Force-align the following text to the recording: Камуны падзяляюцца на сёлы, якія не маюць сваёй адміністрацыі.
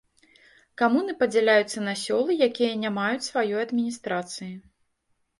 Камуны 0.81 1.13
падзяляюцца 1.17 1.83
на 1.87 1.91
сёлы, 2.03 2.37
якія 2.47 2.77
не 2.85 2.91
маюць 2.95 3.27
сваёй 3.27 3.59
адміністрацыі. 3.65 4.49